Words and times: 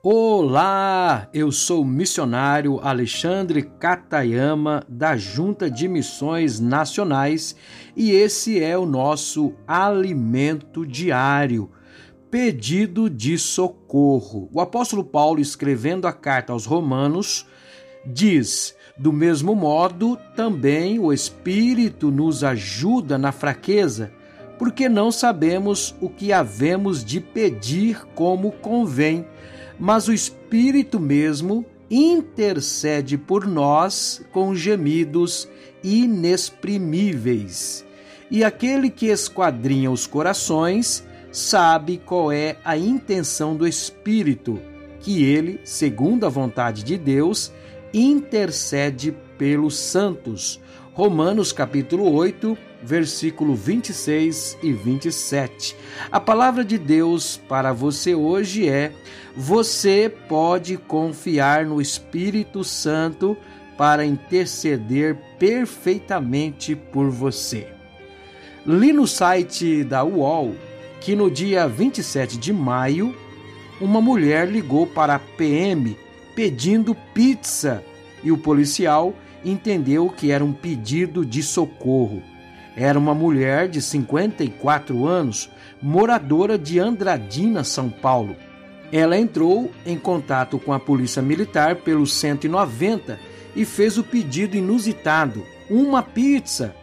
Olá, 0.00 1.28
eu 1.34 1.50
sou 1.50 1.82
o 1.82 1.84
missionário 1.84 2.78
Alexandre 2.80 3.62
Katayama 3.62 4.84
da 4.88 5.16
Junta 5.16 5.68
de 5.68 5.88
Missões 5.88 6.60
Nacionais 6.60 7.56
e 7.96 8.12
esse 8.12 8.62
é 8.62 8.78
o 8.78 8.86
nosso 8.86 9.54
alimento 9.66 10.86
diário, 10.86 11.72
pedido 12.30 13.10
de 13.10 13.36
socorro. 13.36 14.48
O 14.52 14.60
apóstolo 14.60 15.02
Paulo, 15.02 15.40
escrevendo 15.40 16.06
a 16.06 16.12
carta 16.12 16.52
aos 16.52 16.64
Romanos, 16.64 17.44
diz: 18.06 18.76
do 18.96 19.12
mesmo 19.12 19.52
modo, 19.56 20.16
também 20.36 21.00
o 21.00 21.12
Espírito 21.12 22.12
nos 22.12 22.44
ajuda 22.44 23.18
na 23.18 23.32
fraqueza, 23.32 24.12
porque 24.60 24.88
não 24.88 25.10
sabemos 25.10 25.92
o 26.00 26.08
que 26.08 26.32
havemos 26.32 27.04
de 27.04 27.20
pedir 27.20 28.06
como 28.14 28.52
convém 28.52 29.26
mas 29.78 30.08
o 30.08 30.12
Espírito 30.12 30.98
mesmo 30.98 31.64
intercede 31.90 33.16
por 33.16 33.46
nós 33.46 34.22
com 34.32 34.54
gemidos 34.54 35.48
inexprimíveis. 35.82 37.84
E 38.30 38.44
aquele 38.44 38.90
que 38.90 39.06
esquadrinha 39.06 39.90
os 39.90 40.06
corações 40.06 41.06
sabe 41.32 42.00
qual 42.04 42.30
é 42.30 42.58
a 42.64 42.76
intenção 42.76 43.56
do 43.56 43.66
Espírito, 43.66 44.60
que 45.00 45.24
ele, 45.24 45.60
segundo 45.64 46.26
a 46.26 46.28
vontade 46.28 46.82
de 46.82 46.98
Deus, 46.98 47.52
intercede 47.92 49.16
pelos 49.38 49.78
santos. 49.78 50.60
Romanos 50.98 51.52
capítulo 51.52 52.12
8, 52.12 52.58
versículo 52.82 53.54
26 53.54 54.58
e 54.60 54.72
27. 54.72 55.76
A 56.10 56.18
palavra 56.18 56.64
de 56.64 56.76
Deus 56.76 57.40
para 57.48 57.72
você 57.72 58.16
hoje 58.16 58.68
é: 58.68 58.92
você 59.36 60.12
pode 60.28 60.76
confiar 60.76 61.64
no 61.64 61.80
Espírito 61.80 62.64
Santo 62.64 63.36
para 63.76 64.04
interceder 64.04 65.16
perfeitamente 65.38 66.74
por 66.74 67.08
você. 67.10 67.68
Li 68.66 68.92
no 68.92 69.06
site 69.06 69.84
da 69.84 70.02
UOL 70.02 70.56
que 71.00 71.14
no 71.14 71.30
dia 71.30 71.68
27 71.68 72.36
de 72.36 72.52
maio, 72.52 73.14
uma 73.80 74.00
mulher 74.00 74.48
ligou 74.48 74.84
para 74.84 75.14
a 75.14 75.20
PM 75.20 75.96
pedindo 76.34 76.92
pizza 77.14 77.84
e 78.22 78.32
o 78.32 78.38
policial 78.38 79.14
entendeu 79.44 80.08
que 80.08 80.30
era 80.30 80.44
um 80.44 80.52
pedido 80.52 81.24
de 81.24 81.42
socorro. 81.42 82.22
Era 82.76 82.98
uma 82.98 83.14
mulher 83.14 83.68
de 83.68 83.82
54 83.82 85.06
anos, 85.06 85.50
moradora 85.82 86.58
de 86.58 86.78
Andradina, 86.78 87.64
São 87.64 87.90
Paulo. 87.90 88.36
Ela 88.92 89.18
entrou 89.18 89.70
em 89.84 89.98
contato 89.98 90.58
com 90.58 90.72
a 90.72 90.80
Polícia 90.80 91.20
Militar 91.20 91.76
pelo 91.76 92.06
190 92.06 93.18
e 93.54 93.64
fez 93.64 93.98
o 93.98 94.04
pedido 94.04 94.56
inusitado: 94.56 95.44
uma 95.68 96.02
pizza. 96.02 96.74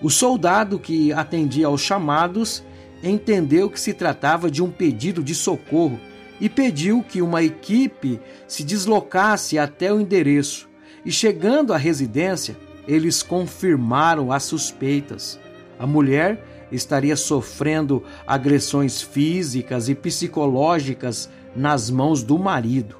O 0.00 0.10
soldado 0.10 0.78
que 0.78 1.12
atendia 1.12 1.66
aos 1.66 1.80
chamados 1.80 2.64
entendeu 3.02 3.68
que 3.68 3.78
se 3.78 3.92
tratava 3.92 4.50
de 4.50 4.62
um 4.62 4.70
pedido 4.70 5.22
de 5.22 5.34
socorro 5.34 5.98
e 6.42 6.48
pediu 6.48 7.04
que 7.04 7.22
uma 7.22 7.40
equipe 7.40 8.20
se 8.48 8.64
deslocasse 8.64 9.60
até 9.60 9.92
o 9.92 10.00
endereço 10.00 10.68
e 11.04 11.12
chegando 11.12 11.72
à 11.72 11.76
residência, 11.76 12.58
eles 12.86 13.22
confirmaram 13.22 14.32
as 14.32 14.42
suspeitas. 14.42 15.38
A 15.78 15.86
mulher 15.86 16.44
estaria 16.72 17.14
sofrendo 17.14 18.02
agressões 18.26 19.00
físicas 19.00 19.88
e 19.88 19.94
psicológicas 19.94 21.30
nas 21.54 21.88
mãos 21.88 22.24
do 22.24 22.36
marido. 22.36 22.96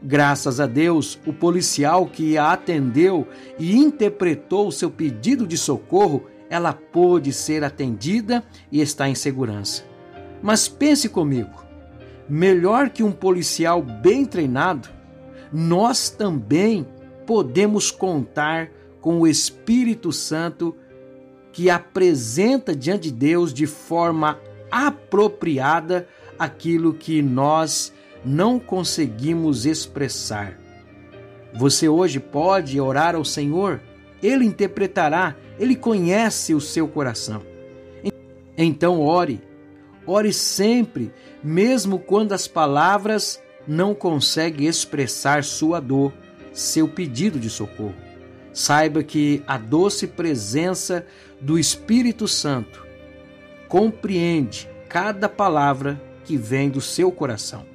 Graças 0.00 0.60
a 0.60 0.66
Deus, 0.66 1.18
o 1.26 1.32
policial 1.32 2.06
que 2.06 2.38
a 2.38 2.52
atendeu 2.52 3.26
e 3.58 3.76
interpretou 3.76 4.70
seu 4.70 4.92
pedido 4.92 5.44
de 5.44 5.58
socorro, 5.58 6.26
ela 6.48 6.72
pôde 6.72 7.32
ser 7.32 7.64
atendida 7.64 8.44
e 8.70 8.80
está 8.80 9.08
em 9.08 9.14
segurança. 9.16 9.82
Mas 10.40 10.68
pense 10.68 11.08
comigo: 11.08 11.65
melhor 12.28 12.90
que 12.90 13.02
um 13.02 13.12
policial 13.12 13.82
bem 13.82 14.24
treinado, 14.24 14.88
nós 15.52 16.10
também 16.10 16.86
podemos 17.26 17.90
contar 17.90 18.70
com 19.00 19.20
o 19.20 19.26
Espírito 19.26 20.12
Santo 20.12 20.74
que 21.52 21.70
apresenta 21.70 22.74
diante 22.74 23.10
de 23.10 23.12
Deus 23.12 23.54
de 23.54 23.66
forma 23.66 24.38
apropriada 24.70 26.06
aquilo 26.38 26.92
que 26.92 27.22
nós 27.22 27.92
não 28.24 28.58
conseguimos 28.58 29.64
expressar. 29.64 30.58
Você 31.54 31.88
hoje 31.88 32.20
pode 32.20 32.78
orar 32.80 33.14
ao 33.14 33.24
Senhor, 33.24 33.80
ele 34.22 34.44
interpretará, 34.44 35.36
ele 35.58 35.74
conhece 35.74 36.52
o 36.54 36.60
seu 36.60 36.86
coração. 36.86 37.42
Então 38.58 39.00
ore, 39.00 39.40
ore 40.06 40.32
sempre, 40.32 41.12
mesmo 41.42 41.98
quando 41.98 42.32
as 42.32 42.46
palavras 42.46 43.42
não 43.66 43.94
conseguem 43.94 44.68
expressar 44.68 45.42
sua 45.42 45.80
dor 45.80 46.12
seu 46.52 46.88
pedido 46.88 47.38
de 47.38 47.50
socorro. 47.50 47.94
Saiba 48.52 49.02
que 49.02 49.42
a 49.46 49.58
doce 49.58 50.06
presença 50.06 51.06
do 51.40 51.58
Espírito 51.58 52.26
Santo 52.26 52.86
compreende 53.68 54.68
cada 54.88 55.28
palavra 55.28 56.00
que 56.24 56.36
vem 56.36 56.70
do 56.70 56.80
seu 56.80 57.12
coração. 57.12 57.66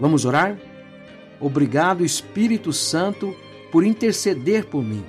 Vamos 0.00 0.24
orar? 0.24 0.58
Obrigado, 1.38 2.04
Espírito 2.04 2.72
Santo, 2.72 3.36
por 3.70 3.84
interceder 3.84 4.64
por 4.64 4.82
mim. 4.82 5.04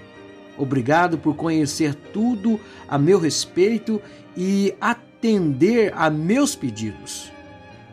Obrigado 0.58 1.18
por 1.18 1.36
conhecer 1.36 1.94
tudo 1.96 2.60
a 2.88 2.98
meu 2.98 3.20
respeito 3.20 4.02
e 4.36 4.76
atender 5.18 5.92
a 5.96 6.10
meus 6.10 6.56
pedidos. 6.56 7.32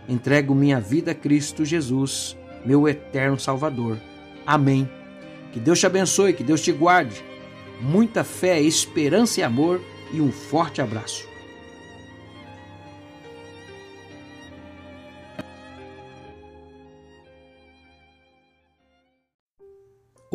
Entrego 0.09 0.55
minha 0.55 0.79
vida 0.79 1.13
a 1.13 1.15
Cristo 1.15 1.65
Jesus, 1.65 2.37
meu 2.65 2.87
eterno 2.87 3.39
Salvador. 3.39 3.99
Amém 4.47 4.89
que 5.55 5.61
Deus 5.61 5.79
te 5.79 5.87
abençoe, 5.87 6.35
que 6.35 6.43
Deus 6.43 6.61
te 6.61 6.73
guarde. 6.73 7.25
Muita 7.81 8.25
fé, 8.25 8.61
esperança 8.61 9.39
e 9.39 9.43
amor 9.45 9.81
e 10.13 10.21
um 10.21 10.33
forte 10.33 10.83
abraço. 10.83 11.34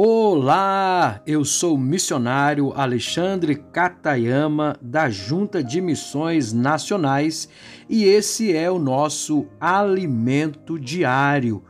Olá, 0.01 1.21
eu 1.27 1.43
sou 1.43 1.75
o 1.75 1.77
missionário 1.77 2.71
Alexandre 2.73 3.55
Katayama 3.55 4.77
da 4.81 5.09
Junta 5.09 5.61
de 5.61 5.81
Missões 5.81 6.53
Nacionais 6.53 7.49
e 7.89 8.05
esse 8.05 8.55
é 8.55 8.71
o 8.71 8.79
nosso 8.79 9.45
alimento 9.59 10.79
diário 10.79 11.65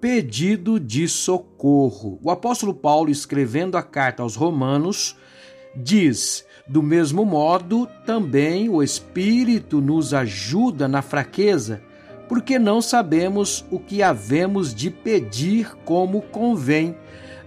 pedido 0.00 0.80
de 0.80 1.06
socorro. 1.06 2.18
O 2.22 2.30
apóstolo 2.30 2.72
Paulo, 2.72 3.10
escrevendo 3.10 3.76
a 3.76 3.82
carta 3.82 4.22
aos 4.22 4.36
Romanos, 4.36 5.14
diz: 5.76 6.46
do 6.66 6.82
mesmo 6.82 7.26
modo, 7.26 7.86
também 8.06 8.70
o 8.70 8.82
Espírito 8.82 9.82
nos 9.82 10.14
ajuda 10.14 10.88
na 10.88 11.02
fraqueza, 11.02 11.82
porque 12.26 12.58
não 12.58 12.80
sabemos 12.80 13.66
o 13.70 13.78
que 13.78 14.02
havemos 14.02 14.74
de 14.74 14.90
pedir 14.90 15.76
como 15.84 16.22
convém, 16.22 16.96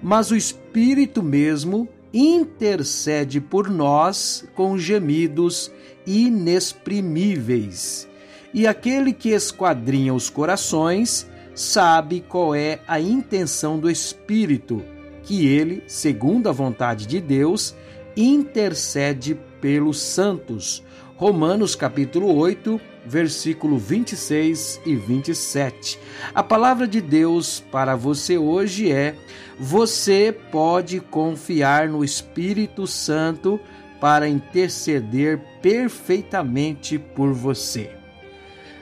mas 0.02 0.32
o 0.32 0.36
Espírito 0.36 1.22
mesmo 1.22 1.88
intercede 2.14 3.40
por 3.40 3.70
nós 3.70 4.46
com 4.56 4.78
gemidos 4.78 5.72
inexprimíveis. 6.06 8.08
E 8.54 8.66
aquele 8.66 9.14
que 9.14 9.30
esquadrinha 9.30 10.14
os 10.14 10.30
corações 10.30 11.30
sabe 11.54 12.22
qual 12.22 12.56
é 12.56 12.80
a 12.88 13.00
intenção 13.00 13.78
do 13.78 13.90
Espírito, 13.90 14.84
que 15.24 15.46
ele, 15.46 15.84
segundo 15.88 16.50
a 16.50 16.52
vontade 16.52 17.06
de 17.06 17.20
Deus, 17.20 17.76
intercede 18.18 19.38
pelos 19.62 20.00
santos. 20.00 20.84
Romanos 21.16 21.76
capítulo 21.76 22.34
8, 22.34 22.82
versículo 23.10 23.80
26 23.80 24.82
e 24.86 24.96
27. 24.96 26.00
A 26.34 26.44
palavra 26.44 26.88
de 26.88 27.02
Deus 27.02 27.60
para 27.72 27.96
você 27.96 28.38
hoje 28.38 28.92
é: 28.92 29.16
você 29.60 30.36
pode 30.52 31.00
confiar 31.00 31.90
no 31.90 32.04
Espírito 32.04 32.86
Santo 32.86 33.60
para 34.00 34.30
interceder 34.30 35.42
perfeitamente 35.60 37.00
por 37.00 37.34
você. 37.34 37.90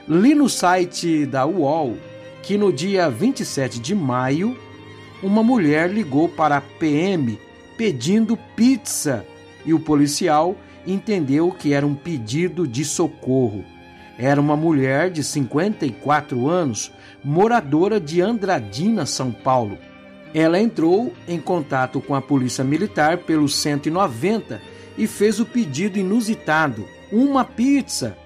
Li 0.06 0.34
no 0.34 0.48
site 0.48 1.24
da 1.24 1.46
UOL 1.46 1.96
que 2.42 2.58
no 2.58 2.72
dia 2.72 3.10
27 3.10 3.80
de 3.80 3.94
maio, 3.94 4.56
uma 5.22 5.42
mulher 5.42 5.90
ligou 5.90 6.28
para 6.28 6.58
a 6.58 6.60
PM 6.60 7.38
pedindo 7.76 8.36
pizza 8.54 9.24
e 9.64 9.74
o 9.74 9.80
policial 9.80 10.56
entendeu 10.86 11.50
que 11.50 11.72
era 11.72 11.86
um 11.86 11.94
pedido 11.94 12.66
de 12.66 12.84
socorro. 12.84 13.64
Era 14.18 14.40
uma 14.40 14.56
mulher 14.56 15.10
de 15.10 15.22
54 15.22 16.48
anos, 16.48 16.90
moradora 17.22 18.00
de 18.00 18.20
Andradina, 18.20 19.06
São 19.06 19.30
Paulo. 19.30 19.78
Ela 20.34 20.58
entrou 20.60 21.12
em 21.26 21.40
contato 21.40 22.00
com 22.00 22.16
a 22.16 22.20
Polícia 22.20 22.64
Militar 22.64 23.18
pelo 23.18 23.48
190 23.48 24.60
e 24.98 25.06
fez 25.06 25.38
o 25.38 25.46
pedido 25.46 25.98
inusitado: 25.98 26.84
uma 27.12 27.44
pizza. 27.44 28.16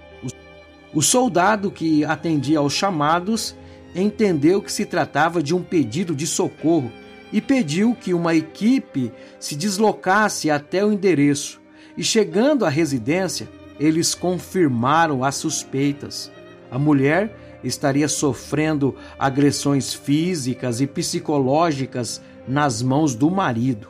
O 0.94 1.02
soldado 1.02 1.70
que 1.70 2.04
atendia 2.04 2.58
aos 2.58 2.72
chamados 2.72 3.54
entendeu 3.94 4.62
que 4.62 4.72
se 4.72 4.86
tratava 4.86 5.42
de 5.42 5.54
um 5.54 5.62
pedido 5.62 6.14
de 6.14 6.26
socorro 6.26 6.90
e 7.32 7.40
pediu 7.40 7.94
que 7.94 8.12
uma 8.12 8.34
equipe 8.34 9.12
se 9.38 9.54
deslocasse 9.56 10.50
até 10.50 10.84
o 10.84 10.92
endereço. 10.92 11.60
E 11.96 12.02
chegando 12.02 12.64
à 12.64 12.68
residência, 12.68 13.48
eles 13.78 14.14
confirmaram 14.14 15.24
as 15.24 15.36
suspeitas. 15.36 16.30
A 16.70 16.78
mulher 16.78 17.36
estaria 17.62 18.08
sofrendo 18.08 18.94
agressões 19.18 19.94
físicas 19.94 20.80
e 20.80 20.86
psicológicas 20.86 22.20
nas 22.46 22.82
mãos 22.82 23.14
do 23.14 23.30
marido. 23.30 23.88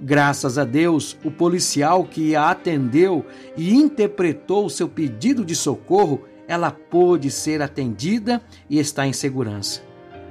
Graças 0.00 0.58
a 0.58 0.64
Deus, 0.64 1.16
o 1.24 1.30
policial 1.30 2.04
que 2.04 2.34
a 2.34 2.50
atendeu 2.50 3.24
e 3.56 3.74
interpretou 3.74 4.68
seu 4.68 4.88
pedido 4.88 5.44
de 5.44 5.54
socorro, 5.54 6.22
ela 6.48 6.70
pôde 6.70 7.30
ser 7.30 7.62
atendida 7.62 8.42
e 8.68 8.78
está 8.78 9.06
em 9.06 9.12
segurança. 9.12 9.80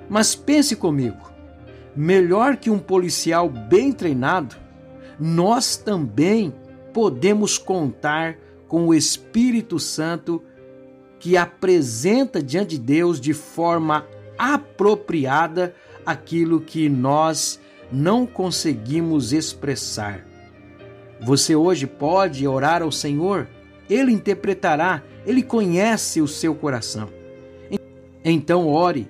Mas 0.09 0.35
pense 0.35 0.75
comigo: 0.75 1.31
melhor 1.95 2.57
que 2.57 2.69
um 2.69 2.79
policial 2.79 3.47
bem 3.47 3.93
treinado, 3.93 4.57
nós 5.17 5.77
também 5.77 6.53
podemos 6.93 7.57
contar 7.57 8.35
com 8.71 8.87
o 8.87 8.93
Espírito 8.93 9.77
Santo 9.77 10.41
que 11.19 11.35
apresenta 11.35 12.41
diante 12.41 12.77
de 12.77 12.79
Deus 12.79 13.19
de 13.19 13.33
forma 13.33 14.07
apropriada 14.37 15.75
aquilo 16.05 16.61
que 16.61 16.87
nós 16.87 17.59
não 17.91 18.25
conseguimos 18.25 19.33
expressar. 19.33 20.25
Você 21.19 21.53
hoje 21.53 21.85
pode 21.85 22.47
orar 22.47 22.81
ao 22.81 22.93
Senhor, 22.93 23.45
ele 23.89 24.13
interpretará, 24.13 25.03
ele 25.27 25.43
conhece 25.43 26.21
o 26.21 26.27
seu 26.27 26.55
coração. 26.55 27.09
Então 28.23 28.69
ore, 28.69 29.05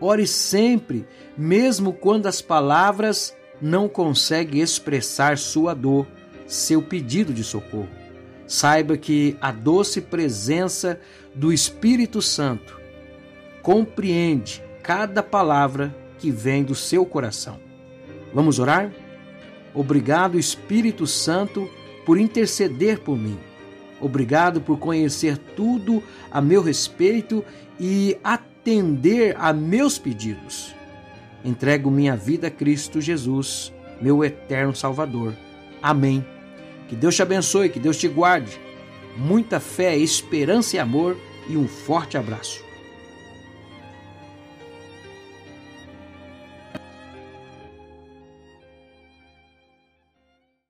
ore 0.00 0.26
sempre, 0.26 1.06
mesmo 1.36 1.92
quando 1.92 2.26
as 2.26 2.42
palavras 2.42 3.32
não 3.62 3.88
conseguem 3.88 4.60
expressar 4.60 5.38
sua 5.38 5.72
dor, 5.72 6.04
seu 6.48 6.82
pedido 6.82 7.32
de 7.32 7.44
socorro 7.44 7.97
saiba 8.48 8.96
que 8.96 9.36
a 9.40 9.52
doce 9.52 10.00
presença 10.00 10.98
do 11.34 11.52
Espírito 11.52 12.22
Santo 12.22 12.80
compreende 13.62 14.64
cada 14.82 15.22
palavra 15.22 15.94
que 16.18 16.30
vem 16.30 16.64
do 16.64 16.74
seu 16.74 17.04
coração. 17.04 17.60
Vamos 18.32 18.58
orar? 18.58 18.90
Obrigado, 19.74 20.38
Espírito 20.38 21.06
Santo, 21.06 21.70
por 22.06 22.18
interceder 22.18 23.00
por 23.00 23.16
mim. 23.16 23.38
Obrigado 24.00 24.60
por 24.62 24.78
conhecer 24.78 25.36
tudo 25.36 26.02
a 26.30 26.40
meu 26.40 26.62
respeito 26.62 27.44
e 27.78 28.16
atender 28.24 29.36
a 29.38 29.52
meus 29.52 29.98
pedidos. 29.98 30.74
Entrego 31.44 31.90
minha 31.90 32.16
vida 32.16 32.46
a 32.46 32.50
Cristo 32.50 33.00
Jesus, 33.00 33.72
meu 34.00 34.24
eterno 34.24 34.74
Salvador. 34.74 35.34
Amém 35.82 36.37
que 36.88 36.96
Deus 36.96 37.14
te 37.14 37.22
abençoe, 37.22 37.68
que 37.68 37.78
Deus 37.78 37.96
te 37.96 38.08
guarde. 38.08 38.58
Muita 39.16 39.60
fé, 39.60 39.96
esperança 39.96 40.76
e 40.76 40.78
amor 40.78 41.16
e 41.48 41.56
um 41.56 41.68
forte 41.68 42.16
abraço. 42.16 42.67